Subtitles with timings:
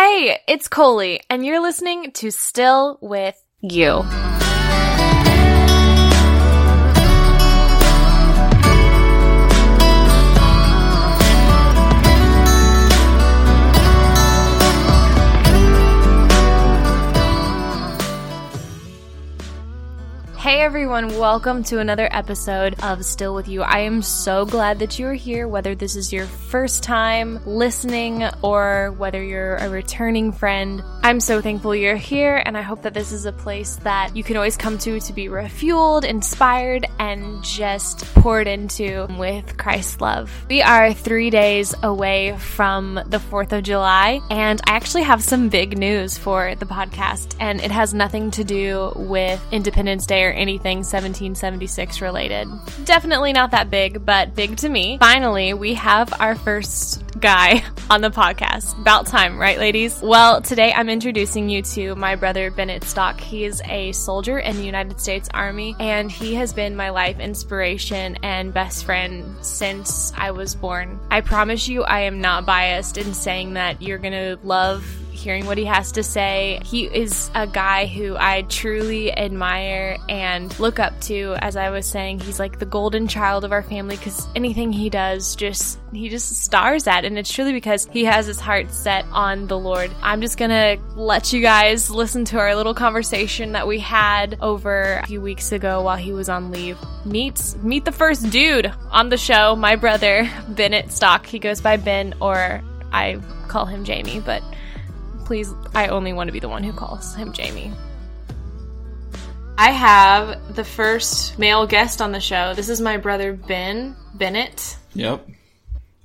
[0.00, 4.04] Hey, it's Kohlie, and you're listening to Still With You.
[20.48, 23.60] Hey everyone, welcome to another episode of Still With You.
[23.60, 28.24] I am so glad that you are here, whether this is your first time listening
[28.40, 30.82] or whether you're a returning friend.
[31.02, 34.24] I'm so thankful you're here, and I hope that this is a place that you
[34.24, 40.32] can always come to to be refueled, inspired, and just poured into with Christ's love.
[40.48, 45.50] We are three days away from the 4th of July, and I actually have some
[45.50, 50.37] big news for the podcast, and it has nothing to do with Independence Day or
[50.38, 52.48] anything 1776 related.
[52.84, 54.98] Definitely not that big, but big to me.
[54.98, 58.78] Finally, we have our first guy on the podcast.
[58.80, 60.00] About time, right, ladies?
[60.02, 63.20] Well, today I'm introducing you to my brother Bennett Stock.
[63.20, 67.18] He is a soldier in the United States Army, and he has been my life
[67.18, 71.00] inspiration and best friend since I was born.
[71.10, 74.84] I promise you, I am not biased in saying that you're gonna love
[75.18, 76.60] hearing what he has to say.
[76.64, 81.36] He is a guy who I truly admire and look up to.
[81.40, 84.88] As I was saying, he's like the golden child of our family because anything he
[84.88, 89.04] does just he just stars at and it's truly because he has his heart set
[89.10, 89.90] on the Lord.
[90.02, 95.00] I'm just gonna let you guys listen to our little conversation that we had over
[95.02, 96.78] a few weeks ago while he was on leave.
[97.04, 101.26] Meet meet the first dude on the show, my brother, Bennett Stock.
[101.26, 104.42] He goes by Ben or I call him Jamie, but
[105.28, 107.70] please, I only want to be the one who calls him Jamie.
[109.58, 112.54] I have the first male guest on the show.
[112.54, 114.78] This is my brother Ben Bennett.
[114.94, 115.28] Yep.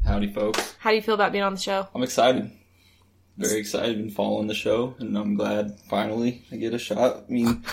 [0.06, 0.76] Howdy, folks.
[0.78, 1.88] How do you feel about being on the show?
[1.96, 2.52] I'm excited.
[3.38, 3.96] Very excited.
[3.96, 7.24] Been following the show, and I'm glad finally I get a shot.
[7.26, 7.64] I mean,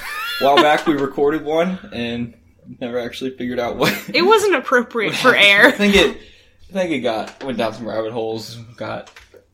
[0.40, 2.32] a while back we recorded one and
[2.78, 3.92] never actually figured out what.
[4.14, 5.66] It wasn't appropriate for air.
[5.66, 6.16] I think it.
[6.68, 8.54] I think it got went down some rabbit holes.
[8.76, 9.10] Got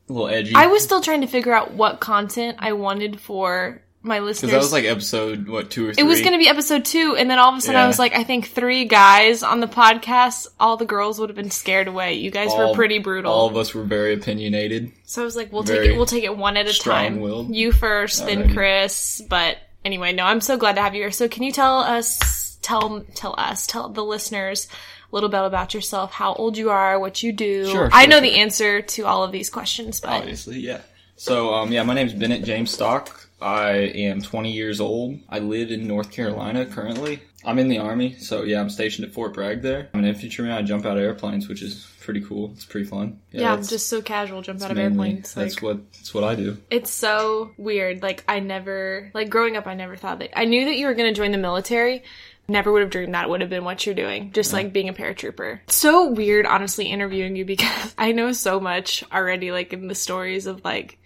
[0.08, 0.54] a little edgy.
[0.54, 4.52] I was still trying to figure out what content I wanted for my listeners.
[4.52, 6.02] because that was like episode what two or three.
[6.02, 7.98] it was going to be episode two, and then all of a sudden I was
[7.98, 10.46] like, I think three guys on the podcast.
[10.60, 12.14] All the girls would have been scared away.
[12.14, 13.32] You guys were pretty brutal.
[13.32, 14.92] All of us were very opinionated.
[15.04, 15.96] So I was like, we'll take it.
[15.96, 17.20] We'll take it one at a time.
[17.52, 18.54] You first, then.
[18.54, 19.22] Chris.
[19.28, 21.10] But anyway, no, I'm so glad to have you here.
[21.10, 24.68] So can you tell us, tell tell us, tell the listeners
[25.16, 27.66] little bit about yourself, how old you are, what you do.
[27.66, 28.20] Sure, I know sure.
[28.20, 30.82] the answer to all of these questions, but Obviously, yeah.
[31.16, 33.28] So, um, yeah, my name's Bennett James Stock.
[33.40, 35.18] I am 20 years old.
[35.28, 37.20] I live in North Carolina currently.
[37.44, 39.88] I'm in the Army, so yeah, I'm stationed at Fort Bragg there.
[39.94, 40.52] I'm an infantryman.
[40.52, 42.52] I jump out of airplanes, which is pretty cool.
[42.54, 43.20] It's pretty fun.
[43.32, 45.34] yeah, I'm just so casual, jump out of mainly- airplanes.
[45.34, 46.56] That's what that's what I do.
[46.70, 48.02] it's so weird.
[48.02, 50.38] Like I never, like growing up, I never thought that.
[50.38, 52.02] I knew that you were going to join the military.
[52.48, 54.30] Never would have dreamed that would have been what you're doing.
[54.32, 55.58] Just like being a paratrooper.
[55.66, 60.46] So weird, honestly, interviewing you because I know so much already, like in the stories
[60.46, 60.98] of like,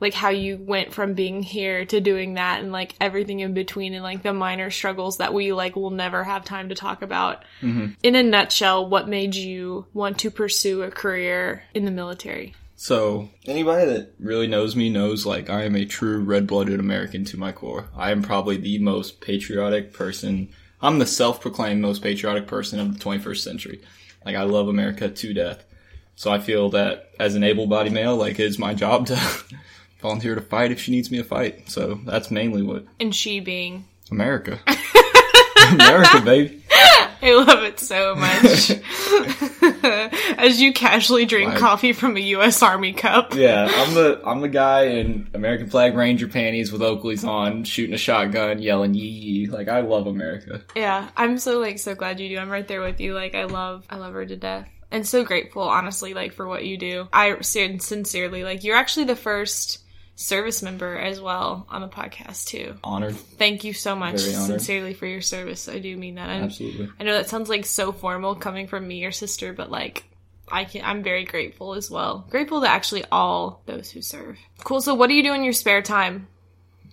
[0.00, 3.94] like how you went from being here to doing that and like everything in between
[3.94, 7.44] and like the minor struggles that we like will never have time to talk about.
[7.62, 7.92] Mm-hmm.
[8.02, 12.54] In a nutshell, what made you want to pursue a career in the military?
[12.78, 17.38] So anybody that really knows me knows like I am a true red-blooded American to
[17.38, 17.88] my core.
[17.96, 20.50] I am probably the most patriotic person.
[20.82, 23.80] I'm the self-proclaimed most patriotic person of the 21st century.
[24.26, 25.64] Like I love America to death.
[26.16, 29.18] So I feel that as an able-bodied male, like it's my job to
[30.00, 31.70] volunteer to fight if she needs me to fight.
[31.70, 34.58] So that's mainly what And she being America.
[35.72, 36.62] America, baby.
[37.22, 38.70] I love it so much.
[40.38, 41.58] As you casually drink Right.
[41.58, 42.62] coffee from a U.S.
[42.62, 43.34] Army cup.
[43.34, 47.94] Yeah, I'm the I'm the guy in American flag ranger panties with Oakleys on, shooting
[47.94, 49.46] a shotgun, yelling yee yee.
[49.48, 50.62] Like I love America.
[50.76, 52.38] Yeah, I'm so like so glad you do.
[52.38, 53.14] I'm right there with you.
[53.14, 56.64] Like I love, I love her to death, and so grateful, honestly, like for what
[56.64, 57.08] you do.
[57.12, 59.78] I sin- sincerely like you're actually the first
[60.16, 62.74] service member as well on the podcast too.
[62.82, 65.68] Honored, Thank you so much, sincerely for your service.
[65.68, 66.30] I do mean that.
[66.30, 66.88] And absolutely.
[66.98, 70.04] I know that sounds like so formal coming from me, your sister, but like
[70.50, 72.26] I can I'm very grateful as well.
[72.30, 74.38] Grateful to actually all those who serve.
[74.64, 74.80] Cool.
[74.80, 76.28] So what do you do in your spare time?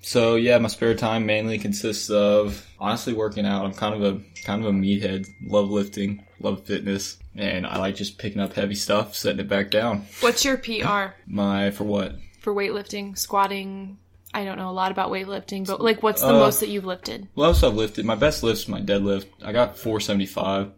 [0.01, 3.65] So yeah, my spare time mainly consists of honestly working out.
[3.65, 5.27] I'm kind of a kind of a meathead.
[5.45, 9.71] Love lifting, love fitness, and I like just picking up heavy stuff, setting it back
[9.71, 10.05] down.
[10.19, 12.17] What's your PR My for what?
[12.43, 13.97] For weightlifting, squatting?
[14.35, 16.85] I don't know a lot about weightlifting, but like what's the Uh, most that you've
[16.85, 17.27] lifted?
[17.35, 18.05] Most I've lifted.
[18.05, 19.25] My best lift's my deadlift.
[19.43, 20.71] I got 475,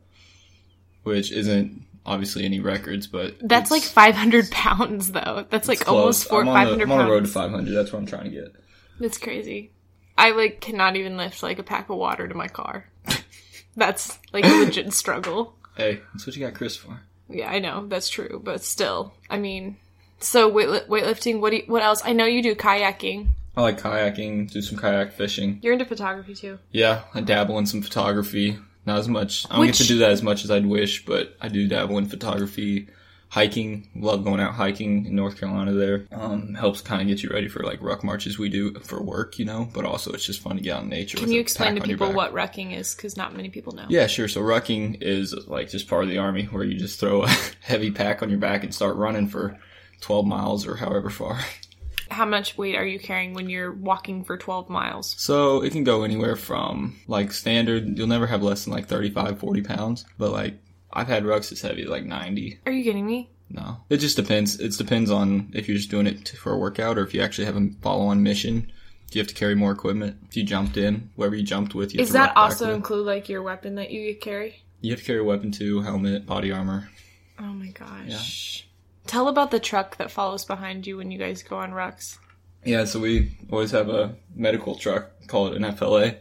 [1.04, 5.46] which isn't obviously any records, but That's like 500 pounds, though.
[5.50, 5.98] That's like close.
[5.98, 7.74] almost four, I'm 500 the, I'm on the road to 500.
[7.74, 8.56] That's what I'm trying to get.
[9.00, 9.72] That's crazy.
[10.18, 12.90] I like cannot even lift like a pack of water to my car.
[13.76, 15.56] That's like a legit struggle.
[15.76, 17.02] Hey, that's what you got Chris for.
[17.28, 19.76] Yeah, I know that's true, but still, I mean,
[20.20, 21.40] so weight, weightlifting.
[21.40, 22.02] What do you, what else?
[22.04, 23.28] I know you do kayaking.
[23.58, 25.60] I like kayaking, do some kayak fishing.
[25.62, 26.60] You're into photography too.
[26.72, 28.58] Yeah, I dabble in some photography.
[28.86, 29.46] Not as much.
[29.50, 31.98] I don't get to do that as much as I'd wish, but I do dabble
[31.98, 32.88] in photography.
[33.30, 36.06] Hiking, love going out hiking in North Carolina there.
[36.12, 39.40] Um, helps kind of get you ready for like ruck marches we do for work,
[39.40, 41.18] you know, but also it's just fun to get out in nature.
[41.18, 42.94] Can you explain to people what rucking is?
[42.94, 43.88] Because not many people know.
[43.90, 44.28] Yeah, sure.
[44.28, 47.28] So rucking is like just part of the army where you just throw a
[47.62, 49.58] heavy pack on your back and start running for
[50.02, 51.40] 12 miles or however far.
[52.10, 55.16] How much weight are you carrying when you're walking for 12 miles?
[55.18, 59.40] So it can go anywhere from like standard, you'll never have less than like 35,
[59.40, 60.60] 40 pounds, but like
[60.94, 62.60] I've had rucks as heavy as like 90.
[62.66, 63.32] Are you kidding me?
[63.50, 64.60] No, it just depends.
[64.60, 67.46] It depends on if you're just doing it for a workout or if you actually
[67.46, 68.72] have a follow-on mission.
[69.12, 70.18] Do you have to carry more equipment?
[70.28, 73.44] If you jumped in, whoever you jumped with, you to that also include like your
[73.44, 74.64] weapon that you carry?
[74.82, 76.90] You have to carry a weapon too, helmet, body armor.
[77.40, 78.65] Oh my gosh.
[79.08, 82.18] Tell about the truck that follows behind you when you guys go on rucks.
[82.64, 86.16] Yeah, so we always have a medical truck, call it an FLA,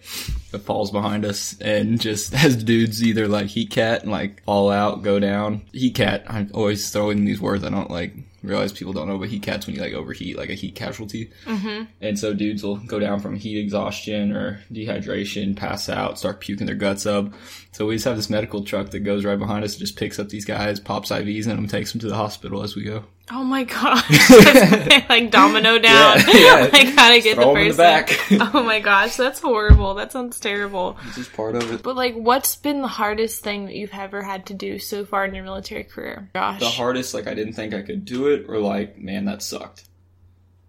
[0.50, 4.70] that falls behind us and just has dudes either like heat cat and like all
[4.70, 5.62] out, go down.
[5.72, 8.14] Heat cat, I'm always throw in these words I don't like
[8.44, 11.30] realize people don't know, but heat cat's when you like overheat, like a heat casualty.
[11.46, 11.84] Mm-hmm.
[12.00, 16.66] And so dudes will go down from heat exhaustion or dehydration, pass out, start puking
[16.66, 17.32] their guts up.
[17.74, 20.20] So we just have this medical truck that goes right behind us, and just picks
[20.20, 23.02] up these guys, pops IVs in them, takes them to the hospital as we go.
[23.32, 24.30] Oh my gosh.
[25.08, 26.18] like domino down.
[26.32, 26.68] yeah.
[26.72, 27.76] like how to get Throw the 'em in person.
[27.76, 27.82] the
[28.38, 28.54] back.
[28.54, 29.94] oh my gosh, that's horrible.
[29.94, 30.96] That sounds terrible.
[31.06, 31.82] This is part of it.
[31.82, 35.24] But like what's been the hardest thing that you've ever had to do so far
[35.24, 36.30] in your military career?
[36.32, 36.60] Gosh.
[36.60, 39.84] the hardest like i didn't think i could do it or like man that sucked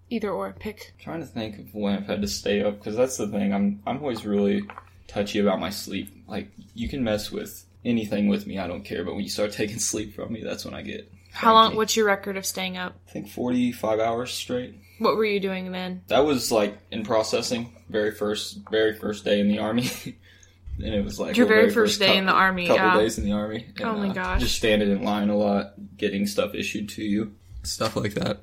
[0.09, 0.93] Either or pick.
[0.99, 3.81] trying to think of when i've had to stay up because that's the thing i'm
[3.85, 4.63] i'm always really
[5.07, 9.03] touchy about my sleep like you can mess with anything with me i don't care
[9.03, 11.95] but when you start taking sleep from me that's when i get How long what's
[11.95, 12.95] your record of staying up?
[13.07, 16.01] i think 45 hours straight What were you doing then?
[16.07, 19.89] that was like in processing very first very first day in the army
[20.77, 22.97] and it was like Your the very first day couple, in the army, couple yeah.
[22.97, 24.41] days in the army and, Oh my uh, gosh.
[24.41, 28.41] just standing in line a lot getting stuff issued to you stuff like that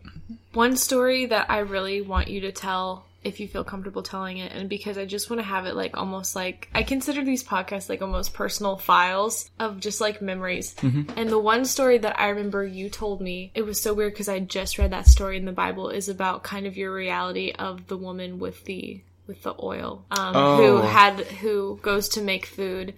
[0.52, 4.50] One story that I really want you to tell if you feel comfortable telling it
[4.52, 7.88] and because I just want to have it like almost like I consider these podcasts
[7.88, 10.74] like almost personal files of just like memories.
[10.82, 14.28] And the one story that I remember you told me, it was so weird because
[14.28, 17.86] I just read that story in the Bible is about kind of your reality of
[17.86, 20.82] the woman with the with the oil um, who Oh.
[20.82, 22.94] had who goes to make food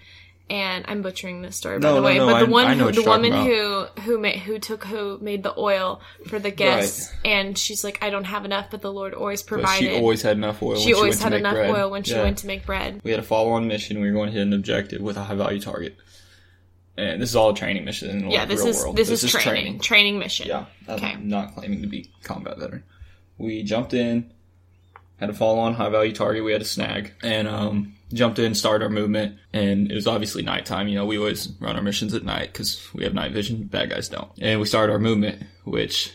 [0.51, 2.75] and I'm butchering this story by No, the way, no, but the I- one I
[2.75, 7.11] who, the woman who who made who took who made the oil for the guests,
[7.25, 9.79] and she's like, I don't have enough, but the Lord always But provided.
[9.91, 10.77] she always had enough oil.
[10.77, 11.71] She when always she had enough bread.
[11.71, 12.23] oil when she Yeah.
[12.25, 13.01] went to make bread.
[13.05, 14.01] We had a follow-on mission.
[14.01, 15.97] We were going to hit an objective with a high-value target,
[16.99, 18.97] and this is all a training mission in the Yeah, this real is world.
[18.97, 20.47] this, is, training, training, mission.
[20.49, 21.17] Yeah, I'm Okay.
[21.23, 22.83] not claiming to be combat veteran.
[23.39, 24.31] We jumped in,
[25.17, 26.45] had a follow-on high-value target.
[26.45, 30.43] We had a snag, and um, jumped in, started our movement, and it was obviously
[30.43, 30.89] nighttime.
[30.89, 33.65] You know, we always run our missions at night because we have night vision.
[33.65, 34.31] Bad guys don't.
[34.41, 36.15] And we started our movement, which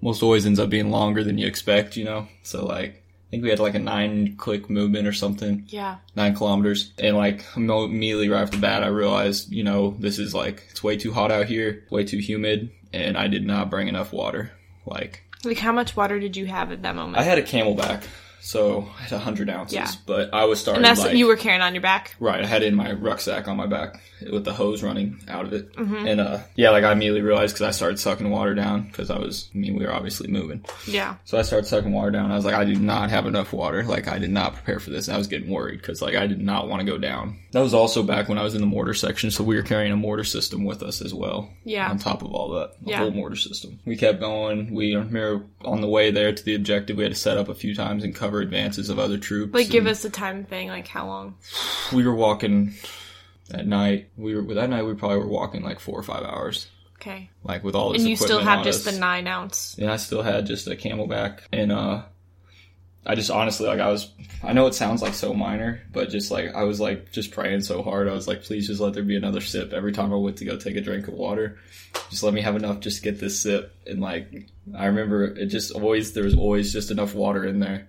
[0.00, 1.96] most always ends up being longer than you expect.
[1.96, 3.02] You know, so like.
[3.26, 6.92] I think we had like a nine click movement or something Yeah, nine kilometers.
[6.96, 10.84] And like immediately right off the bat, I realized, you know, this is like, it's
[10.84, 14.52] way too hot out here, way too humid, and I did not bring enough water.
[14.86, 17.18] Like, like how much water did you have at that moment?
[17.18, 18.04] I had a CamelBak,
[18.46, 19.90] so I had 100 ounces, Yeah.
[20.06, 22.14] but I was starting and that's like, what you were carrying on your back.
[22.20, 24.00] Right, I had it in my rucksack on my back
[24.30, 25.74] with the hose running out of it.
[25.74, 26.06] Mm-hmm.
[26.06, 29.18] And uh, yeah, like I immediately realized because I started sucking water down because I
[29.18, 30.64] was, I mean, we were obviously moving.
[30.86, 32.30] Yeah, So I started sucking water down.
[32.30, 33.82] I was like, I do not have enough water.
[33.82, 35.08] Like, I did not prepare for this.
[35.08, 37.38] And I was getting worried because, like, I did not want to go down.
[37.50, 39.30] That was also back when I was in the mortar section.
[39.32, 41.50] So we were carrying a mortar system with us as well.
[41.64, 41.90] Yeah.
[41.90, 42.98] On top of all that, a Yeah.
[42.98, 43.80] whole mortar system.
[43.84, 44.72] We kept going.
[44.72, 47.54] We remember on the way there to the objective, we had to set up a
[47.54, 49.54] few times and cover advances of other troops.
[49.54, 51.34] like give us a time thing, like how long?
[51.92, 52.74] We were walking
[53.52, 54.10] at night.
[54.16, 54.82] We were that night.
[54.84, 56.68] We probably were walking like four or five hours.
[56.96, 58.94] Okay, Like with all this and you still have just us.
[58.94, 59.76] the nine ounce.
[59.78, 61.40] and I still had just a CamelBak.
[61.52, 62.02] And uh
[63.08, 64.10] I just honestly like I was
[64.42, 67.60] I know it sounds like so minor, but just like I was like just praying
[67.60, 68.08] so hard.
[68.08, 70.44] I was like, please just let there be another sip every time I went to
[70.44, 71.58] go take a drink of water.
[72.10, 73.72] Just let me have enough just get this sip.
[73.86, 77.88] And like I remember it just always there was always just enough water in there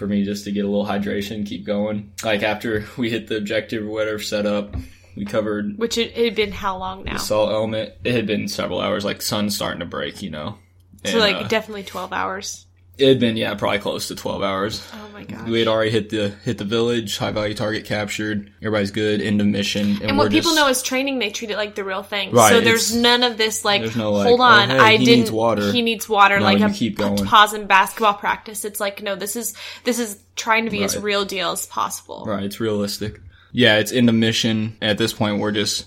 [0.00, 2.10] for me just to get a little hydration, keep going.
[2.24, 4.74] Like after we hit the objective or whatever set up,
[5.14, 7.10] We covered Which it, it had been how long now?
[7.12, 7.92] the assault element.
[8.02, 10.56] It had been several hours, like sun starting to break, you know.
[11.04, 12.64] so And, like uh, definitely twelve hours.
[12.98, 14.86] It had been yeah, probably close to twelve hours.
[14.92, 15.48] Oh my gosh.
[15.48, 18.52] We had already hit the hit the village, high value target captured.
[18.60, 21.50] Everybody's good, end of mission, and, and what people just, know is training, they treat
[21.50, 22.32] it like the real thing.
[22.32, 25.04] Right, so there's none of this like, no, like, hold oh, on, hey, I he
[25.04, 25.20] didn't.
[25.20, 25.72] needs water.
[25.72, 26.38] He needs water.
[26.38, 27.24] No, like a keep going.
[27.24, 28.64] pause in basketball practice.
[28.64, 29.54] It's like no, this is
[29.84, 32.24] this is trying to be as real deal as possible.
[32.26, 33.20] Right, it's realistic.
[33.52, 34.76] Yeah, it's end of mission.
[34.80, 35.86] At this point, we're just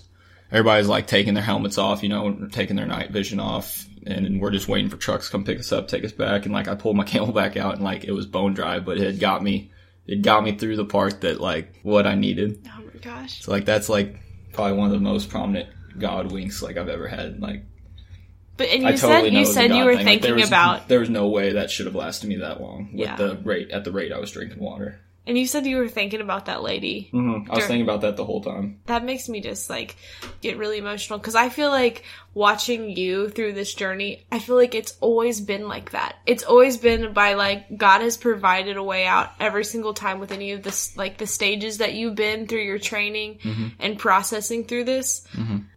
[0.50, 4.50] everybody's like taking their helmets off, you know, taking their night vision off, and we're
[4.50, 6.44] just waiting for trucks to come pick us up, take us back.
[6.44, 9.04] And like I pulled my CamelBak out, and like it was bone dry, but it
[9.04, 9.70] had got me.
[10.06, 12.68] It got me through the part that like what I needed.
[12.76, 13.42] Oh my gosh.
[13.42, 14.16] So like that's like
[14.52, 15.68] probably one of the most prominent
[15.98, 17.40] God winks like I've ever had.
[17.40, 17.64] Like
[18.58, 20.04] But and you I totally said know you said you were thing.
[20.06, 22.60] Like, there thinking was- about there was no way that should have lasted me that
[22.60, 23.16] long with Yeah.
[23.16, 25.00] the rate at the rate I was drinking water.
[25.26, 27.10] And you said you were thinking about that lady.
[27.12, 27.50] Mm-hmm.
[27.50, 28.80] I was thinking about that the whole time.
[28.86, 29.96] That makes me just like
[30.40, 32.04] get really emotional because I feel like
[32.34, 36.16] watching you through this journey, I feel like it's always been like that.
[36.26, 40.32] It's always been by like God has provided a way out every single time with
[40.32, 44.84] any of this like the stages that you've been through your training and processing through
[44.84, 45.26] this.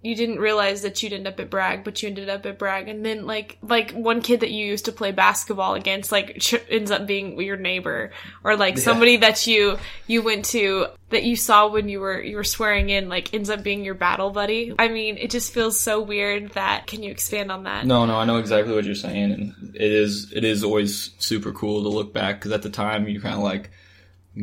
[0.01, 2.88] You didn't realize that you'd end up at Bragg, but you ended up at Bragg,
[2.88, 6.92] and then like like one kid that you used to play basketball against like ends
[6.92, 8.12] up being your neighbor
[8.44, 9.77] or like somebody that you
[10.08, 13.50] you went to that you saw when you were you were swearing in like ends
[13.50, 14.74] up being your battle buddy.
[14.79, 17.86] I mean, it just feels so weird that can you expand on that?
[17.86, 21.51] No, no, I know exactly what you're saying, and it is it is always super
[21.51, 23.70] cool to look back because at the time you're kind of like,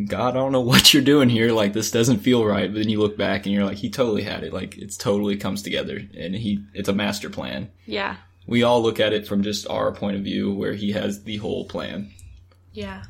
[0.07, 1.53] God, I don't know what you're doing here.
[1.53, 2.73] Like this doesn't feel right.
[2.73, 4.53] But then you look back and you're like, He totally had it.
[4.53, 7.71] Like it's totally comes together, and he it's a master plan.
[7.87, 8.17] Yeah.
[8.47, 11.39] We all look at it from just our point of view, where He has the
[11.39, 12.11] whole plan.
[12.73, 13.05] Yeah.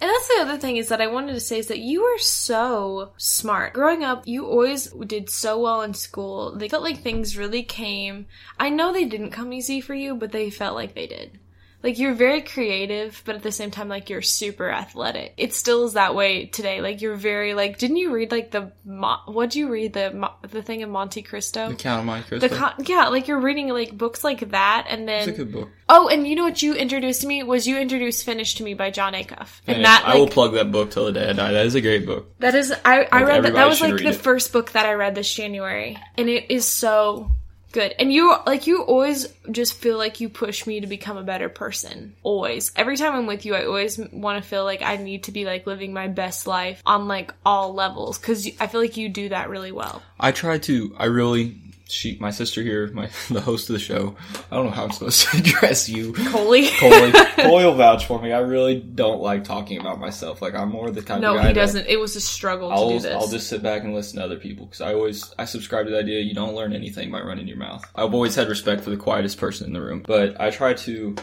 [0.00, 2.18] And that's the other thing is that I wanted to say is that you were
[2.18, 3.72] so smart.
[3.72, 6.56] Growing up, you always did so well in school.
[6.56, 8.26] They felt like things really came.
[8.58, 11.38] I know they didn't come easy for you, but they felt like they did.
[11.82, 15.32] Like you're very creative, but at the same time, like you're super athletic.
[15.38, 16.82] It still is that way today.
[16.82, 17.78] Like you're very like.
[17.78, 18.72] Didn't you read like the?
[18.84, 21.70] Mo- What'd you read the Mo- the thing of Monte Cristo?
[21.70, 22.48] The Count of Monte Cristo.
[22.48, 25.52] The con- yeah, like you're reading like books like that, and then it's a good
[25.52, 25.70] book.
[25.88, 28.90] Oh, and you know what you introduced me was you introduced Finish to me by
[28.90, 29.60] Jon Acuff.
[29.66, 31.52] And And that I will plug that book till the day I die.
[31.52, 32.38] That is a great book.
[32.40, 34.16] that is I, I read that that was like the it.
[34.16, 35.96] first book that I read this January.
[36.18, 37.32] And it is so
[37.72, 37.94] good.
[37.98, 41.48] And you like you always just feel like you push me to become a better
[41.48, 42.14] person.
[42.22, 42.72] Always.
[42.76, 45.44] Every time I'm with you, I always want to feel like I need to be
[45.44, 49.28] like living my best life on like all levels cuz I feel like you do
[49.30, 50.02] that really well.
[50.18, 50.94] I try to.
[50.98, 51.56] I really.
[51.90, 54.16] She, my sister here, my the host of the show.
[54.50, 56.12] I don't know how I'm supposed to address you.
[56.12, 56.68] Kohlie.
[56.68, 58.32] Kohlie, Kohlie will vouch for me.
[58.32, 60.42] I really don't like talking about myself.
[60.42, 61.86] Like I'm more the type no, of guy he doesn't.
[61.86, 63.14] It was a struggle to I'll do this.
[63.14, 65.92] I'll just sit back and listen to other people because I always I subscribe to
[65.92, 67.84] the idea you don't learn anything by running your mouth.
[67.94, 71.16] I've always had respect for the quietest person in the room, but I try to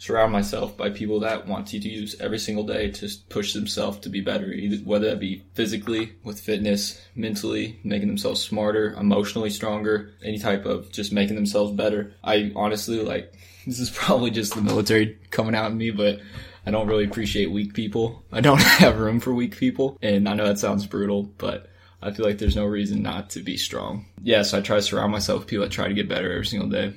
[0.00, 4.08] surround myself by people that want to use every single day to push themselves to
[4.08, 4.50] be better,
[4.82, 10.90] whether that be physically with fitness, mentally making themselves smarter, emotionally stronger, any type of
[10.90, 12.14] just making themselves better.
[12.24, 13.34] I honestly like
[13.66, 16.20] this is probably just the military coming out in me, but
[16.64, 18.24] I don't really appreciate weak people.
[18.32, 21.68] I don't have room for weak people, and I know that sounds brutal, but
[22.00, 24.06] I feel like there's no reason not to be strong.
[24.22, 26.70] Yes, I try to surround myself with people that try to get better every single
[26.70, 26.94] day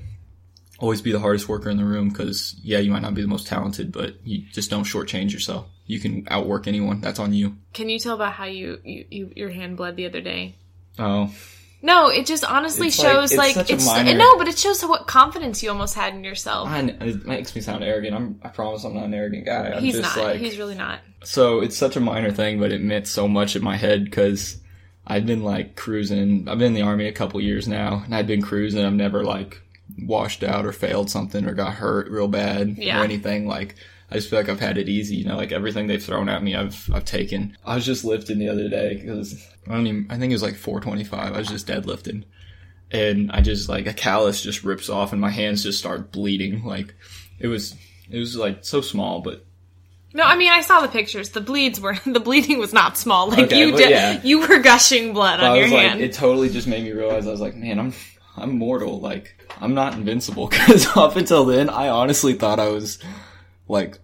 [0.80, 3.28] always be the hardest worker in the room because yeah, you might not be the
[3.28, 5.68] most talented, but you just don't shortchange yourself.
[5.86, 7.02] You can outwork anyone.
[7.02, 7.58] That's on you.
[7.74, 10.56] Can you tell about how you, you, you your hand bled the other day?
[11.00, 11.34] Oh,
[11.82, 14.48] No, it just honestly It's like- shows it's like, such a it's minor- no, but
[14.48, 16.70] it shows what confidence you almost had in yourself.
[16.70, 18.16] I, it makes me sound arrogant.
[18.16, 19.72] I'm, I promise I'm not an arrogant guy.
[19.72, 20.24] I'm He's just not.
[20.26, 21.00] like He's really not.
[21.24, 21.60] so.
[21.62, 24.58] It's such a minor thing, but it meant so much in my head because
[25.06, 26.48] I've been like cruising.
[26.48, 28.86] I've been in the army a couple years now, and I've been cruising.
[28.86, 29.62] I've never like
[30.00, 33.02] washed out or failed something or got hurt real bad Yeah.
[33.02, 33.76] or anything like.
[34.12, 36.44] I just feel like I've had it easy, you know, like everything they've thrown at
[36.44, 37.58] me, I've I've taken.
[37.66, 40.06] I was just lifting the other day because I don't even.
[40.10, 41.34] I think it was like 425.
[41.34, 42.24] I was just deadlifting,
[42.92, 46.64] and I just like a callus just rips off, and my hands just start bleeding.
[46.64, 46.94] Like
[47.40, 47.74] it was,
[48.12, 49.46] it was like so small, but
[50.14, 51.30] No, I mean I saw the pictures.
[51.32, 53.30] The bleeds were the bleeding was not small.
[53.30, 54.22] Like Okay, you did, yeah.
[54.24, 56.02] you were gushing blood I on your was like, hand.
[56.02, 57.94] it totally just made me realize I was like, man, I'm
[58.36, 59.00] I'm mortal.
[59.00, 63.00] Like I'm not invincible because up until then, I honestly thought I was
[63.68, 63.98] like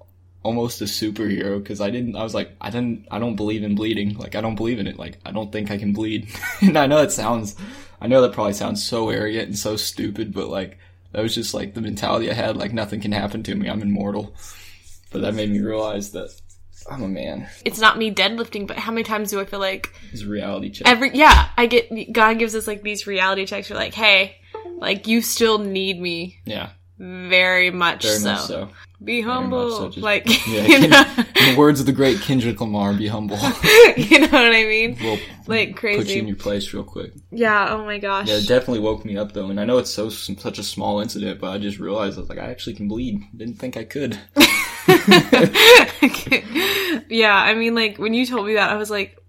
[0.44, 2.16] almost a superhero because I didn't.
[2.16, 3.08] I was like, I didn't.
[3.12, 4.18] I don't believe in bleeding.
[4.18, 4.98] Like I don't believe in it.
[4.98, 6.30] Like I don't think I can bleed.
[6.62, 7.56] and I know it sounds.
[8.02, 10.78] I know that probably sounds so arrogant and so stupid, but like
[11.12, 12.58] that was just like the mentality I had.
[12.58, 13.70] Like nothing can happen to me.
[13.70, 14.36] I'm immortal.
[15.12, 16.30] But that made me realize that
[16.90, 17.48] I'm a man.
[17.66, 20.70] It's not me deadlifting, but how many times do I feel like It's a reality
[20.70, 20.88] check.
[20.88, 23.70] every yeah, I get God gives us like these reality checks.
[23.70, 24.38] You're like, hey,
[24.78, 28.32] like you still need me yeah, very much very so.
[28.32, 28.70] much so.
[29.02, 32.60] Be humble, so, just- like Yeah, you, know, in the words of the great Kendrick
[32.60, 33.38] Lamar, be humble.
[33.98, 34.98] you know what I mean?
[35.02, 35.18] we'll
[35.48, 36.00] Like crazy.
[36.00, 37.14] put you in your place real quick.
[37.32, 37.68] Yeah.
[37.70, 38.28] Oh my gosh.
[38.28, 41.00] Yeah, it definitely woke me up though, and I know it's so such a small
[41.00, 43.22] incident, but I just realized I was like, I actually can bleed.
[43.38, 44.20] Didn't think I could.
[47.10, 49.20] yeah, I mean, like when you told me that, I was like,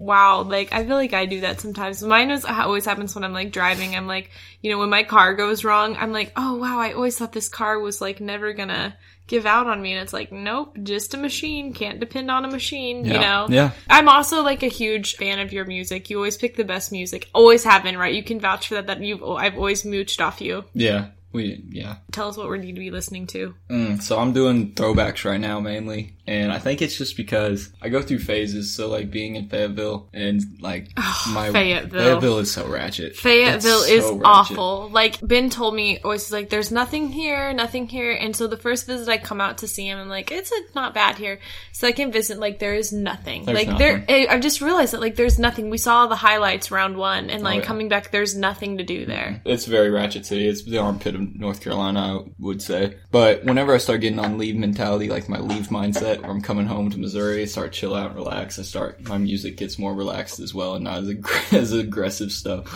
[0.00, 0.42] wow.
[0.42, 2.02] Like I feel like I do that sometimes.
[2.02, 3.94] Mine was always happens when I'm like driving.
[3.94, 4.30] I'm like,
[4.62, 7.48] you know, when my car goes wrong, I'm like, oh wow, I always thought this
[7.48, 8.96] car was like never gonna
[9.26, 11.72] give out on me, and it's like, nope, just a machine.
[11.72, 13.04] Can't depend on a machine.
[13.04, 13.46] You know.
[13.48, 13.70] Yeah.
[13.88, 16.10] I'm also like a huge fan of your music.
[16.10, 17.28] You always pick the best music.
[17.32, 18.14] Always have been, right?
[18.14, 18.88] You can vouch for that.
[18.88, 20.64] That you've I've always mooched off you.
[20.74, 21.08] Yeah.
[21.32, 21.96] We yeah.
[22.12, 23.54] Tell us what we need to be listening to.
[23.68, 27.88] Mm, so I'm doing throwbacks right now mainly, and I think it's just because I
[27.88, 28.74] go through phases.
[28.74, 30.88] So like being in Fayetteville and like
[31.32, 32.00] my Fayetteville.
[32.00, 33.16] Fayetteville is so ratchet.
[33.16, 34.22] Fayetteville That's is ratchet.
[34.24, 34.88] awful.
[34.90, 38.86] Like Ben told me, always like, "There's nothing here, nothing here." And so the first
[38.86, 39.98] visit, I come out to see him.
[39.98, 41.40] I'm like, "It's uh, not bad here."
[41.72, 43.44] Second visit, like, there is nothing.
[43.44, 44.28] There's like there, nothing.
[44.28, 45.70] I- I've just realized that like there's nothing.
[45.70, 47.64] We saw the highlights round one, and like Oh, yeah.
[47.66, 49.40] coming back, there's nothing to do there.
[49.44, 50.46] It's very ratchet city.
[50.46, 52.94] It's the armpit of North Carolina, I would say.
[53.10, 56.90] But whenever I start getting on leave mentality, like my leave mindset, I'm coming home
[56.90, 58.58] to Missouri, start chill out, and relax.
[58.58, 62.32] I start my music gets more relaxed as well, and not as, ag- as aggressive
[62.32, 62.66] stuff.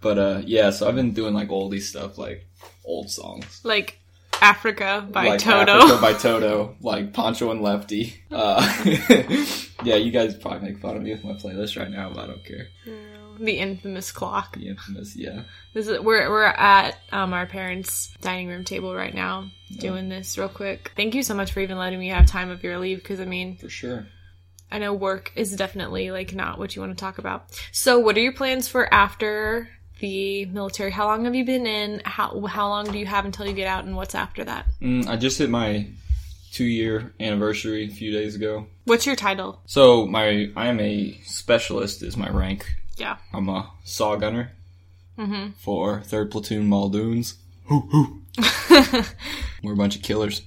[0.00, 2.46] But uh, yeah, so I've been doing like oldie stuff, like
[2.84, 3.60] old songs.
[3.64, 3.98] Like
[4.40, 5.72] Africa by like Toto.
[5.72, 8.14] Africa by Toto, like Pancho and Lefty.
[8.30, 8.60] Uh,
[9.84, 12.26] yeah, you guys probably make fun of me with my playlist right now, but I
[12.26, 12.66] don't care.
[13.42, 14.56] The infamous clock.
[14.56, 15.42] The infamous, yeah.
[15.74, 20.38] This is we're we're at um, our parents' dining room table right now, doing this
[20.38, 20.92] real quick.
[20.96, 23.24] Thank you so much for even letting me have time of your leave, because I
[23.24, 24.06] mean, For sure.
[24.70, 27.46] I know work is definitely like not what you want to talk about.
[27.72, 29.68] So, what are your plans for after
[30.00, 30.90] the military?
[30.90, 32.00] How long have you been in?
[32.04, 34.66] How how long do you have until you get out, and what's after that?
[34.80, 35.88] Mm, I just hit my
[36.52, 38.66] two year anniversary a few days ago.
[38.84, 39.60] What's your title?
[39.66, 42.72] So my I am a specialist is my rank.
[43.02, 43.16] Yeah.
[43.34, 44.52] I'm a saw gunner
[45.18, 45.50] mm-hmm.
[45.58, 47.34] for third platoon Muldoons.
[47.64, 48.22] Hoo hoo.
[49.64, 50.42] We're a bunch of killers.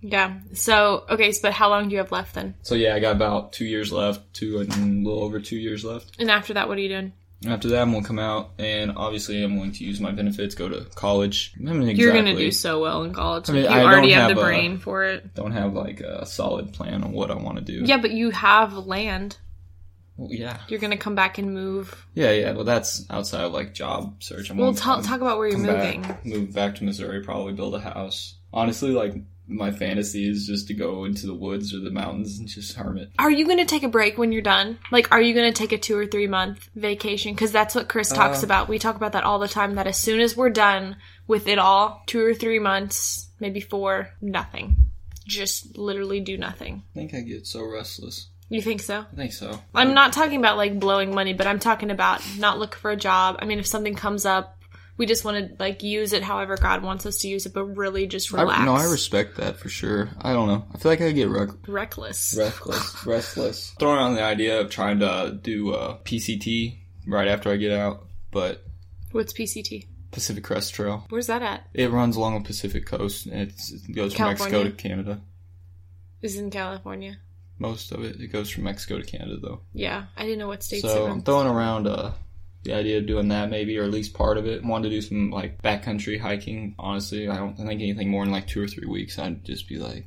[0.00, 0.40] Yeah.
[0.52, 2.56] So, okay, so, but how long do you have left then?
[2.62, 6.16] So yeah, I got about two years left, two a little over two years left.
[6.18, 7.12] And after that, what are you doing?
[7.46, 10.68] After that, I'm gonna come out, and obviously, I'm going to use my benefits, go
[10.68, 11.54] to college.
[11.58, 13.48] I mean, You're gonna do so well in college.
[13.48, 15.34] I mean, you I already have, have the a- brain for it.
[15.34, 17.84] Don't have like a solid plan on what I want to do.
[17.86, 19.38] Yeah, but you have land.
[20.28, 22.06] Yeah, You're gonna come back and move.
[22.14, 22.52] yeah, yeah.
[22.52, 24.50] Well, that's outside of like job search.
[24.50, 26.02] I'm Well, gonna talk about where you're moving.
[26.02, 28.34] back, move back to Missouri, probably build a house.
[28.52, 29.14] Honestly, like
[29.46, 33.10] my fantasy is just to go into the woods or the mountains and just hermit.
[33.18, 34.78] Are you gonna take a break when you're done?
[34.92, 37.32] Like, are you gonna take a two or three month vacation?
[37.34, 38.68] Because that's what Chris talks Uh, about.
[38.68, 39.74] We talk about that all the time.
[39.76, 44.10] That as soon as we're done with it all, two or three months, maybe four,
[44.20, 44.76] nothing.
[45.26, 46.82] Just literally do nothing.
[46.94, 48.28] I think I get so restless.
[48.50, 49.06] You think so?
[49.10, 49.58] I think so.
[49.74, 52.96] I'm not talking about like blowing money, but I'm talking about not look for a
[52.96, 53.36] job.
[53.38, 54.58] I mean, if something comes up,
[54.96, 57.64] we just want to like use it however God wants us to use it, but
[57.64, 58.60] really just relax.
[58.60, 60.10] I, no, I respect that for sure.
[60.20, 60.66] I don't know.
[60.74, 62.34] I feel like I get rec- Reckless.
[62.36, 63.70] restless, restless.
[63.78, 68.04] Throwing on the idea of trying to do uh, PCT right after I get out,
[68.32, 68.64] but
[69.12, 69.86] What's PCT?
[70.10, 71.06] Pacific Crest Trail.
[71.08, 71.68] Where's that at?
[71.72, 73.28] It runs along the Pacific coast.
[73.28, 75.20] It's, it goes from Mexico to Canada.
[76.20, 77.18] Is in California?
[77.60, 78.20] Most of it.
[78.20, 79.60] It goes from Mexico to Canada, though.
[79.74, 82.12] Yeah, I didn't know what states So I'm throwing around uh,
[82.64, 84.64] the idea of doing that maybe, or at least part of it.
[84.64, 86.74] Wanted to do some like backcountry hiking.
[86.78, 89.18] Honestly, I don't think anything more than like two or three weeks.
[89.18, 90.06] I'd just be like,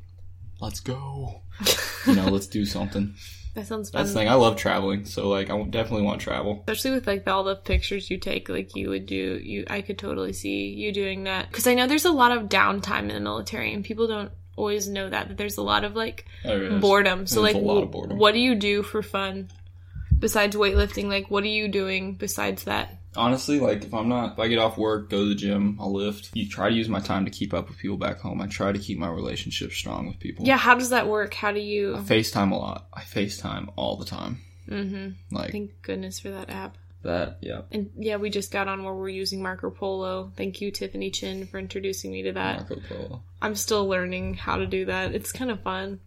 [0.59, 1.41] let's go.
[2.07, 3.13] you know, let's do something.
[3.53, 4.01] That sounds fun.
[4.01, 4.29] That's the thing.
[4.29, 6.63] I love traveling, so like I definitely want to travel.
[6.67, 9.99] Especially with like all the pictures you take, like you would do, you I could
[9.99, 11.49] totally see you doing that.
[11.49, 14.87] Because I know there's a lot of downtime in the military, and people don't always
[14.87, 16.81] know that that there's a lot of like There is.
[16.81, 17.27] boredom.
[17.27, 18.17] So There's like, a lot of boredom.
[18.17, 19.49] what do you do for fun
[20.17, 21.05] besides weightlifting?
[21.05, 22.97] Like, what are you doing besides that?
[23.15, 25.93] Honestly, like if I'm not, if I get off work, go to the gym, I'll
[25.93, 26.31] lift.
[26.33, 28.41] You try to use my time to keep up with people back home.
[28.41, 30.45] I try to keep my relationship strong with people.
[30.47, 31.35] Yeah, how does that work?
[31.35, 31.97] How do you?
[32.07, 32.87] FaceTime a lot.
[32.91, 34.39] I FaceTime all the time.
[34.67, 35.35] Mm-hmm.
[35.35, 36.77] Like Thank goodness for that app.
[37.03, 37.37] That.
[37.41, 37.61] Yeah.
[37.71, 40.31] And yeah, we just got on where we're using Marco Polo.
[40.35, 42.69] Thank you, Tiffany Chin, for introducing me to that.
[42.69, 43.23] Marco Polo.
[43.41, 45.13] I'm still learning how to do that.
[45.13, 45.99] It's kind of fun.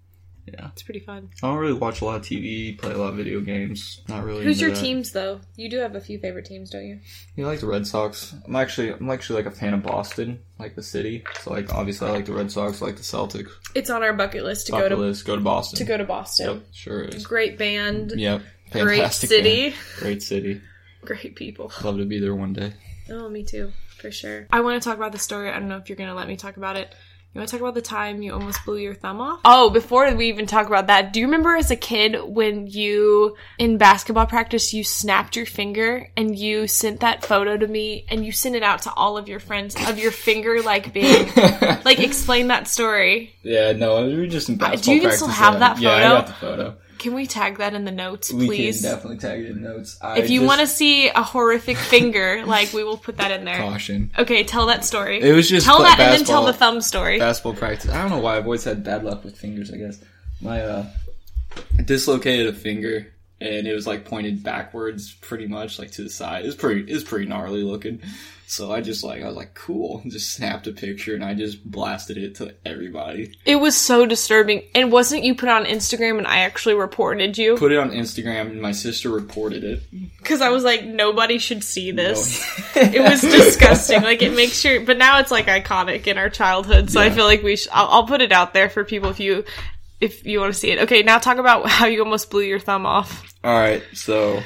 [0.47, 0.69] Yeah.
[0.73, 1.31] It's pretty fun.
[1.43, 4.01] I don't really watch a lot of TV, play a lot of video games.
[4.09, 4.45] Not really.
[4.45, 4.79] Who's your that.
[4.81, 5.41] teams though?
[5.57, 7.01] You do have a few favorite teams, don't you?
[7.35, 8.33] You like the Red Sox?
[8.47, 11.25] I'm actually I'm actually like a fan of Boston, like the city.
[11.41, 13.51] So like obviously I like the Red Sox, I like the Celtics.
[13.75, 15.79] It's on our bucket list to Bucket go to list, go to Boston.
[15.79, 16.47] to go to Boston.
[16.55, 17.27] Yep, sure is.
[17.27, 18.43] Great band, Yep.
[18.71, 19.75] great city, band.
[19.99, 20.61] Great city.
[21.05, 21.73] Great people.
[21.83, 22.73] Love to be there one day.
[23.11, 24.47] Oh, me too, for sure.
[24.51, 25.51] I want to talk about the story.
[25.51, 26.95] I don't know if you're gonna let me talk about it.
[27.37, 29.41] You want to talk about the time you almost blew your thumb off?
[29.45, 33.37] Oh, before we even talk about that, do you remember as a kid when you
[33.59, 38.25] in basketball practice you snapped your finger and you sent that photo to me and
[38.25, 41.31] you sent it out to all of your friends of your finger like being
[41.85, 43.35] like explain that story.
[43.43, 45.59] Yeah, no, we were just in uh, basketball do you even still have yeah.
[45.59, 46.77] that Yeah, I got the photo.
[46.99, 48.81] Can we tag that in the notes, We please?
[48.83, 49.99] can definitely tag it in the notes.
[50.01, 53.31] I if you just- want to see a horrific finger, like we will put that
[53.31, 53.59] in there.
[53.59, 54.11] caution.
[54.19, 55.21] Okay, tell that story.
[55.21, 57.19] It was just tell pla- that and then tell the thumb story.
[57.19, 57.91] basketball practice.
[57.91, 59.73] I don't know why I've always had bad luck with fingers.
[59.73, 59.99] I guess
[60.41, 60.87] my uh,
[61.85, 66.45] dislocated a finger and it was like pointed backwards, pretty much like to the side.
[66.45, 66.91] It was pretty.
[66.91, 68.01] It was pretty gnarly looking.
[68.49, 70.03] So I just like I was like cool.
[70.07, 73.37] Just snapped a picture and I just blasted it to everybody.
[73.45, 74.63] It was so disturbing.
[74.73, 77.57] And wasn't you put on Instagram and I actually reported you?
[77.57, 79.83] Put it on Instagram and my sister reported it.
[80.19, 82.41] Because I was like, nobody should see this.
[82.77, 84.03] it was disgusting.
[84.03, 86.91] Like it makes sure, but now it's like iconic in our childhood.
[86.91, 87.73] So I feel like we should.
[87.73, 89.45] I'll, I'll put it out there for people if you
[90.01, 90.81] if you want to see it.
[90.81, 93.25] Okay, now talk about how you almost blew your thumb off.
[93.45, 94.43] All right, so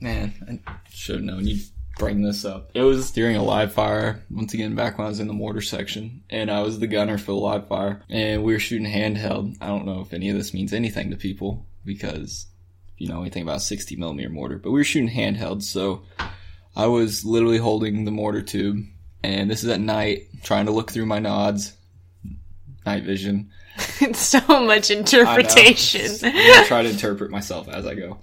[0.00, 1.62] man, I should have known you'd
[1.98, 2.70] bring this up.
[2.74, 4.24] It was during a live fire.
[4.30, 7.18] Once again, back when I was in the mortar section, and I was the gunner
[7.18, 9.56] for the live fire, and we were shooting handheld.
[9.60, 12.46] I don't know if any of this means anything to people because
[12.94, 16.02] if you know anything about 60 millimeter mortar, but we were shooting handheld, so
[16.76, 18.84] I was literally holding the mortar tube,
[19.22, 21.72] and this is at night, trying to look through my nods,
[22.86, 23.50] night vision.
[24.00, 26.10] It's so much interpretation.
[26.22, 28.18] I try to interpret myself as I go.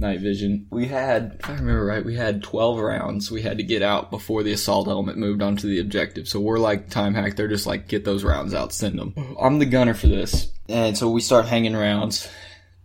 [0.00, 0.66] Night vision.
[0.70, 4.10] We had, if I remember right, we had 12 rounds we had to get out
[4.10, 6.28] before the assault element moved on to the objective.
[6.28, 7.34] So we're like time hack.
[7.34, 9.36] They're just like, get those rounds out, send them.
[9.40, 10.52] I'm the gunner for this.
[10.68, 12.28] And so we start hanging rounds.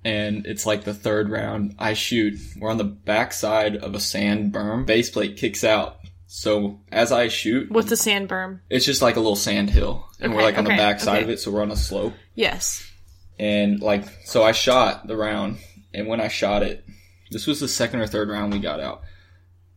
[0.05, 1.75] And it's like the third round.
[1.79, 2.39] I shoot.
[2.59, 4.85] We're on the backside of a sand berm.
[4.85, 5.99] Base plate kicks out.
[6.35, 8.61] So as I shoot, What's the sand berm?
[8.67, 10.07] it's just like a little sand hill.
[10.19, 11.23] And we're like on okay, the backside okay.
[11.25, 11.39] of it.
[11.39, 12.89] So we're on a slope Yes.
[13.37, 15.57] and like so i shot the round
[15.93, 16.83] and when i shot it
[17.29, 19.01] this was the second or third round we got out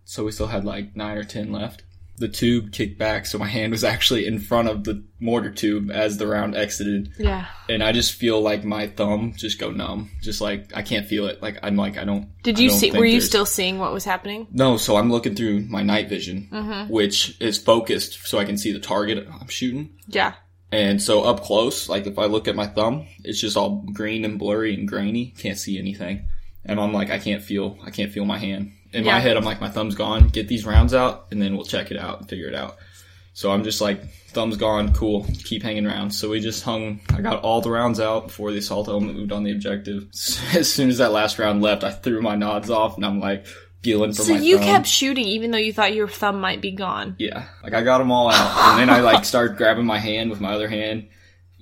[0.05, 1.83] so we still had like nine or ten left
[2.19, 5.91] the tube kicked back so my hand was actually in front of the mortar tube
[5.91, 7.47] as the round exited Yeah.
[7.69, 11.27] and i just feel like my thumb just go numb just like i can't feel
[11.27, 12.91] it like i'm like i don't Did you don't see?
[12.91, 14.47] Were you still seeing what was happening?
[14.51, 16.93] no so i'm looking through my night vision Mm-hmm.
[16.93, 20.35] which is focused so i can see the target i'm shooting Yeah.
[20.73, 24.25] and so up close, like if I look at my thumb, it's just all green
[24.25, 25.33] and blurry and grainy.
[25.39, 26.27] Can't see anything.
[26.65, 28.73] And I'm like, I can't feel, I can't feel my hand.
[28.97, 29.13] In Yeah.
[29.13, 30.29] my head, I'm like, my thumb's gone.
[30.29, 32.77] Get these rounds out, and then we'll check it out and figure it out.
[33.35, 35.27] So I'm just like, thumb's gone, cool.
[35.45, 36.19] Keep hanging rounds.
[36.19, 37.01] So we just hung.
[37.15, 40.05] I got all the rounds out before the assault element moved on the objective.
[40.55, 43.47] As soon as that last round left, I threw my nods off, and I'm like
[43.83, 44.67] feeling for So my you thumb.
[44.67, 47.15] kept shooting even though you thought your thumb might be gone.
[47.19, 50.31] Yeah, like I got them all out, and then I like started grabbing my hand
[50.31, 51.09] with my other hand,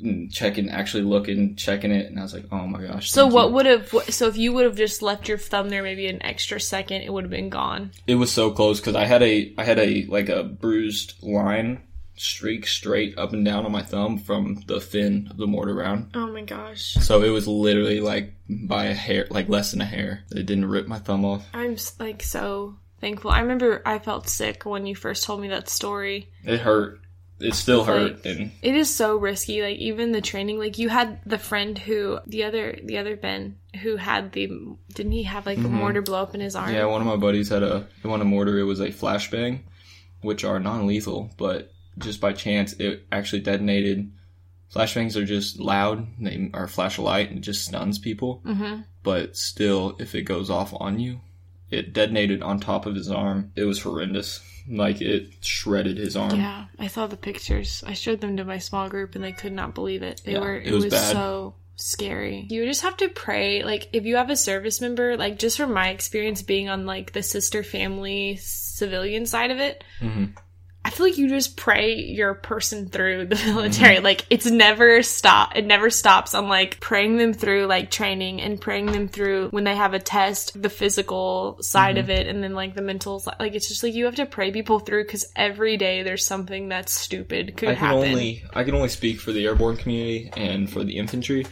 [0.03, 3.11] and checking, actually looking, checking it, and I was like, oh my gosh.
[3.11, 3.89] So what would have?
[4.11, 7.13] So if you would have just left your thumb there, maybe an extra second, it
[7.13, 7.93] would have been gone.
[8.07, 11.83] It was so close because I had a, I had a like a bruised line
[12.17, 16.11] streak straight up and down on my thumb from the fin of the mortar round.
[16.15, 16.95] Oh my gosh.
[16.95, 20.25] So it was literally like by a hair, like less than a hair.
[20.31, 21.47] It didn't rip my thumb off.
[21.53, 23.31] I'm like so thankful.
[23.31, 26.31] I remember I felt sick when you first told me that story.
[26.45, 27.01] It hurt.
[27.41, 29.61] It still hurt, Like- and It is so risky.
[29.63, 33.57] Like even the training, like you had the friend who the other the other Ben
[33.83, 34.51] who had the
[34.95, 36.67] didn't he have like a mortar blow up in his arm?
[36.69, 36.77] Mm-hmm.
[36.77, 38.59] Yeah, one of my buddies had a they won a mortar.
[38.59, 39.61] It was a flashbang,
[40.21, 44.13] which are non-lethal, but just by chance it actually detonated.
[44.75, 46.07] Flashbangs are just loud.
[46.21, 48.43] They are flash of light and it just stuns people.
[48.45, 48.83] Mm-hmm.
[49.05, 51.21] But still, if it goes off on you,
[51.71, 53.53] it detonated on top of his arm.
[53.55, 54.41] It was horrendous.
[54.69, 56.37] Like it shredded his arm.
[56.37, 57.85] Yeah, I saw the pictures.
[57.87, 60.23] I showed them to my small group, and they could not believe it.
[60.25, 60.57] They Yeah, were.
[60.57, 62.47] it It, was was, so scary.
[62.49, 63.63] You just have to pray.
[63.63, 67.13] Like if you have a service member, like just from my experience being on like
[67.13, 70.35] the sister family civilian side of it, Mhm.
[70.95, 73.97] I feel like you just pray your person through the military.
[73.97, 74.05] Mm-hmm.
[74.05, 75.57] Like it's never stop.
[75.57, 76.37] It never stops.
[76.37, 79.99] I'm like praying them through like training and praying them through when they have a
[79.99, 82.13] test, the physical side of mm-hmm.
[82.13, 83.19] it, and then like the mental.
[83.19, 86.25] si- Like it's just like you have to pray people through because every day there's
[86.25, 88.11] something that's stupid could I can happen.
[88.11, 91.45] only I can only speak for the airborne community and for the infantry,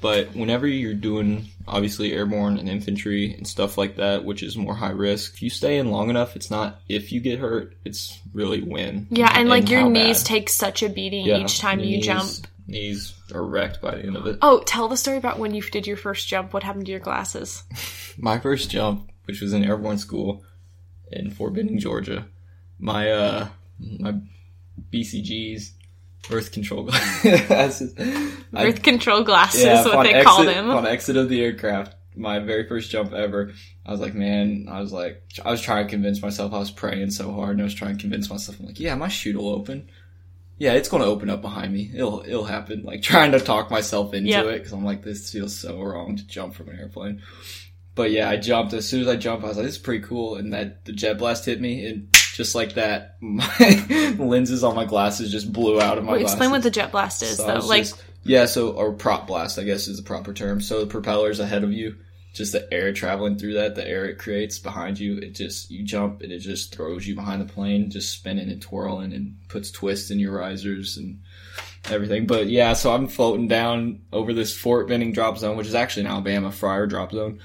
[0.00, 4.74] but whenever you're doing obviously airborne and infantry and stuff like that, which is more
[4.74, 8.18] high risk, if you stay in long enough, it's not if you get hurt, it's
[8.32, 9.06] really when.
[9.10, 10.26] yeah, and like your knees bad.
[10.26, 12.30] take such a beating Yeah, each time you jump.
[12.66, 14.38] Knees are wrecked by the end of it.
[14.42, 16.52] Oh, tell the story about when you did your first jump.
[16.52, 17.64] What happened to your glasses?
[18.18, 20.44] my first jump, which was in airborne school
[21.10, 22.26] in Fort Benning, Georgia,
[22.78, 23.48] my uh
[23.78, 24.14] my
[24.92, 25.70] BCGs,
[26.28, 27.94] birth control glasses.
[27.98, 30.70] I- Birth control glasses, yeah, what on they exit, call them.
[30.70, 31.94] on exit of the aircraft.
[32.16, 33.52] My very first jump ever.
[33.86, 36.52] I was like, man, I was like, I was trying to convince myself.
[36.52, 38.58] I was praying so hard, and I was trying to convince myself.
[38.58, 39.88] I'm like, yeah, my chute will open.
[40.58, 41.90] Yeah, it's going to open up behind me.
[41.94, 42.82] It'll it'll happen.
[42.82, 44.44] Like trying to talk myself into Yep.
[44.46, 47.22] it because I'm like, this feels so wrong to jump from an airplane.
[47.94, 48.72] But yeah, I jumped.
[48.74, 50.34] As soon as I jumped, I was like, this is pretty cool.
[50.36, 52.08] And that the jet blast hit me, and
[52.40, 56.34] just like that, my lenses on my glasses just blew out of my Wait, glasses.
[56.34, 57.66] explain what the jet blast is, So though.
[57.66, 60.60] Like, just- yeah, so or prop blast, I guess is the proper term.
[60.62, 61.96] So the propellers ahead of you,
[62.34, 65.82] just the air traveling through that, the air it creates behind you, it just you
[65.84, 69.70] jump and it just throws you behind the plane, just spinning and twirling and puts
[69.70, 71.20] twists in your risers and
[71.90, 72.26] everything.
[72.26, 76.04] But yeah, so I'm floating down over this Fort Benning drop zone, which is actually
[76.06, 77.40] an Alabama Fryar drop zone.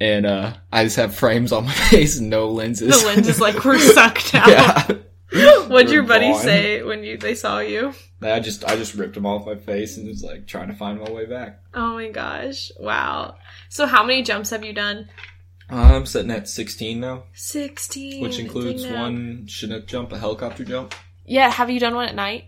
[0.00, 3.00] And uh I just have frames on my face no lenses.
[3.00, 4.48] the lenses like were sucked out.
[4.48, 5.66] yeah.
[5.66, 6.40] What'd your buddy gone.
[6.42, 7.92] say when you they saw you?
[8.22, 11.00] I just I just ripped them off my face and was like trying to find
[11.00, 11.60] my way back.
[11.74, 12.72] Oh my gosh!
[12.78, 13.36] Wow.
[13.68, 15.08] So how many jumps have you done?
[15.70, 18.22] I'm sitting at 16 now, Sixteen.
[18.22, 20.94] which includes one Chinook jump, a helicopter jump.
[21.26, 21.50] Yeah.
[21.50, 22.46] Have you done one at night?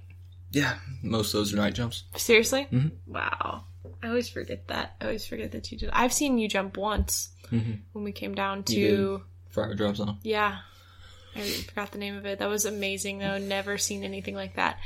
[0.51, 2.05] Yeah, most of those are night jumps.
[2.17, 2.67] Seriously?
[2.73, 2.93] Mhm.
[3.07, 3.65] Wow.
[4.03, 4.95] I always forget that.
[5.01, 5.91] I always forget that you did.
[5.93, 7.81] I've seen you jump once Mhm.
[7.93, 9.23] when we came down to.
[9.55, 10.19] Fryar drop zone.
[10.23, 10.59] Yeah.
[11.37, 12.39] I forgot the name of it.
[12.41, 13.39] That was amazing though.
[13.39, 14.79] Never seen anything like that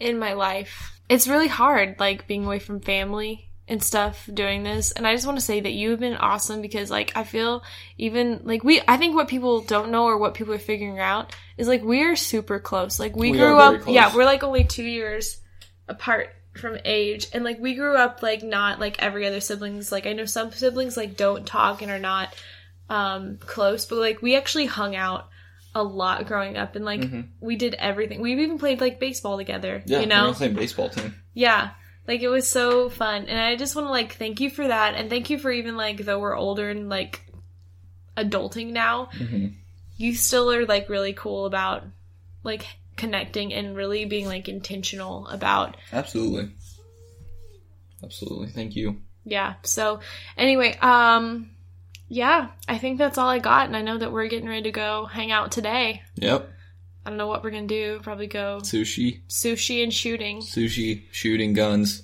[0.00, 0.92] in my life.
[1.08, 4.92] It's really hard, like being away from family and stuff doing this.
[4.92, 7.62] And I just want to say that you've been awesome because like I feel
[7.98, 11.34] even like we I think what people don't know or what people are figuring out
[11.56, 13.00] is like we're super close.
[13.00, 13.94] Like we, We grew up close.
[13.94, 15.38] yeah, we're like only two years
[15.88, 20.06] apart from age and like we grew up like not like every other siblings like
[20.06, 22.34] i know some siblings like don't talk and are not
[22.90, 25.28] um close but like we actually hung out
[25.74, 27.04] a lot growing up and like
[27.40, 31.14] we did everything we even played like baseball together Yeah, you know same baseball team.
[31.34, 31.70] yeah
[32.08, 34.94] like it was so fun and i just want to like thank you for that
[34.94, 37.20] and thank you for even like though we're older and like
[38.16, 39.54] adulting now Mhm.
[39.96, 41.84] you still are like really cool about
[42.42, 46.50] like connecting and really being like intentional about Absolutely.
[48.02, 48.48] Absolutely.
[48.48, 49.00] Thank you.
[49.24, 50.00] yeah so
[50.36, 51.50] anyway um
[52.08, 54.70] yeah i think that's all i got and i know that we're getting ready to
[54.70, 56.48] go hang out today Yep.
[57.04, 61.52] i don't know what we're gonna do probably go Sushi, sushi and shooting sushi, shooting
[61.52, 62.02] guns.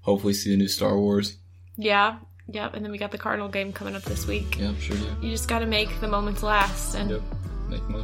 [0.00, 1.36] Hopefully, see the new Star Wars.
[1.76, 2.18] yeah
[2.48, 5.16] yep and then we got the cardinal game coming up this week Yep, sure do.
[5.22, 7.22] you just gotta make the moments last and Yep.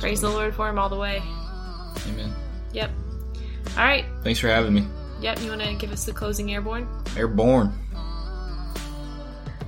[0.01, 1.23] Praise the lord for him all the way.
[2.09, 2.33] Amen.
[2.73, 2.91] yep
[3.77, 4.87] all right Thanks for having me.
[5.21, 7.73] yep you want to give us the closing airborne Airborne.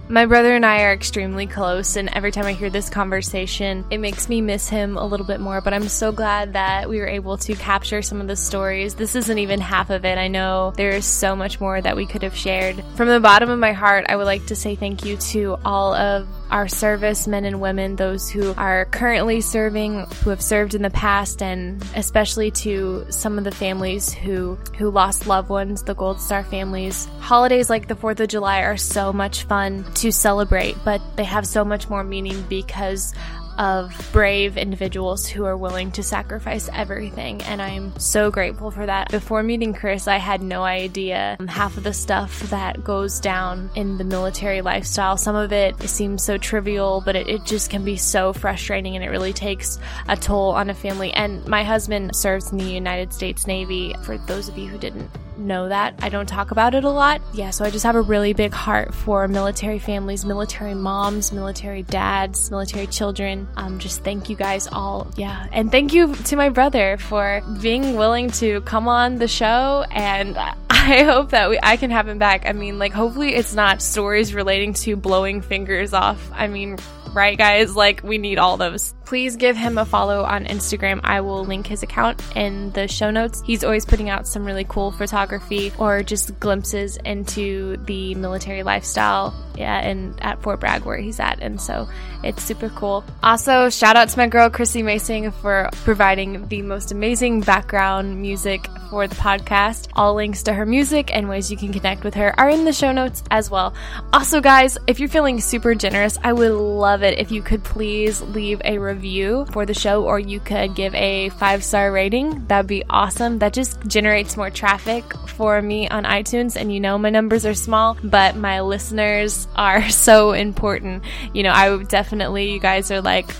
[0.06, 3.98] My brother and I are extremely close, and every time I hear this conversation, it
[3.98, 5.62] makes me miss him a little bit more.
[5.62, 8.94] But I'm so glad that we were able to capture some of the stories.
[8.94, 10.18] This isn't even half of it.
[10.18, 12.84] I know there's so much more that we could have shared.
[12.96, 15.94] From the bottom of my heart, I would like to say thank you to all
[15.94, 20.82] of our service men and women, those who are currently serving, who have served in
[20.82, 25.94] the past, and especially to some of the families who who lost loved ones, the
[25.94, 27.06] Gold Star families.
[27.18, 31.44] Holidays like the 4th of July are so much fun to celebrate, but they have
[31.44, 33.12] so much more meaning because
[33.58, 39.10] of brave individuals who are willing to sacrifice everything, and I'm so grateful for that.
[39.10, 43.98] Before meeting Chris, I had no idea half of the stuff that goes down in
[43.98, 45.16] the military lifestyle.
[45.16, 49.04] Some of it seems so trivial, but it, it just can be so frustrating, and
[49.04, 51.12] it really takes a toll on a family.
[51.12, 53.94] And my husband serves in the United States Navy.
[54.02, 55.94] For those of you who didn't know that.
[56.00, 57.20] I don't talk about it a lot.
[57.32, 61.82] Yeah, so I just have a really big heart for military families, military moms, military
[61.82, 63.43] dads, military children.
[63.56, 65.10] Um, just thank you guys all.
[65.16, 69.84] Yeah, and thank you to my brother for being willing to come on the show.
[69.90, 70.36] And
[70.70, 72.46] I hope that we, I can have him back.
[72.46, 76.30] I mean, like, hopefully it's not stories relating to blowing fingers off.
[76.34, 76.78] I mean,
[77.14, 77.74] right, guys?
[77.76, 78.94] Like, we need all those.
[79.04, 81.00] Please give him a follow on Instagram.
[81.04, 83.42] I will link his account in the show notes.
[83.44, 89.34] He's always putting out some really cool photography or just glimpses into the military lifestyle
[89.56, 91.40] yeah, and at Fort Bragg where he's at.
[91.40, 91.88] And so
[92.22, 93.04] it's super cool.
[93.22, 98.66] Also, shout out to my girl Chrissy Macing for providing the most amazing background music
[98.90, 99.88] for the podcast.
[99.94, 102.72] All links to her music and ways you can connect with her are in the
[102.72, 103.74] show notes as well.
[104.12, 108.20] Also, guys, if you're feeling super generous, I would love it if you could please
[108.22, 112.46] leave a review for the show or you could give a five star rating.
[112.46, 113.38] That'd be awesome.
[113.38, 116.56] That just generates more traffic for me on iTunes.
[116.56, 121.04] And you know, my numbers are small, but my listeners are so important.
[121.32, 123.30] You know, I would definitely, you guys are like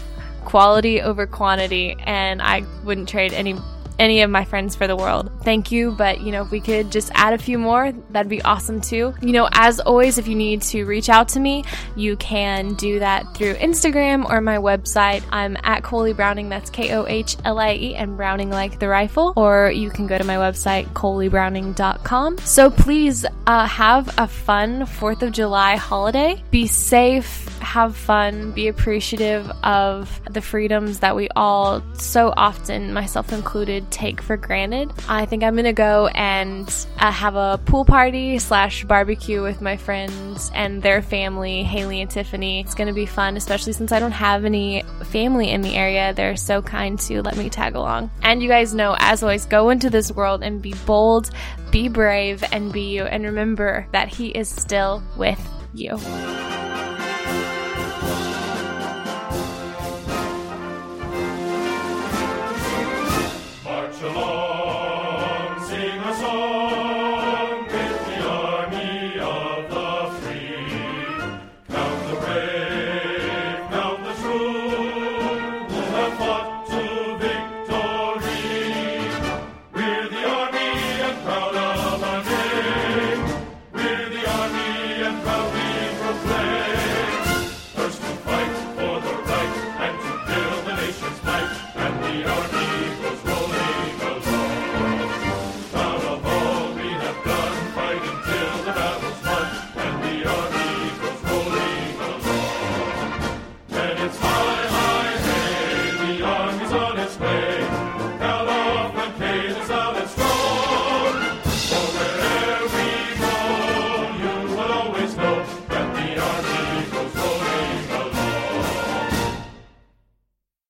[0.44, 3.56] quality over quantity, and I wouldn't trade any
[3.98, 5.30] any of my friends for the world.
[5.42, 8.42] Thank you, but you know, if we could just add a few more, that'd be
[8.42, 9.14] awesome too.
[9.20, 11.64] You know, as always, if you need to reach out to me,
[11.96, 15.22] you can do that through Instagram or my website.
[15.30, 18.88] I'm at Kohlie Browning, that's K O H L I E, and Browning like the
[18.88, 22.38] rifle, or you can go to my website, kohliebrowning.com.
[22.38, 26.42] So please uh, have a fun 4th of July holiday.
[26.50, 33.32] Be safe, have fun, be appreciative of the freedoms that we all so often, myself
[33.32, 34.92] included, take for granted.
[35.08, 36.68] I think I'm gonna go and
[36.98, 42.10] uh, have a pool party slash barbecue with my friends and their family, Haley and
[42.10, 42.60] Tiffany.
[42.60, 46.12] It's gonna be fun, especially since I don't have any family in the area.
[46.12, 48.10] They're so kind to let me tag along.
[48.22, 51.30] And you guys know, as always, go into this world and be bold,
[51.70, 53.04] be brave, and be you.
[53.04, 55.40] And remember that He is still with
[55.72, 55.98] you.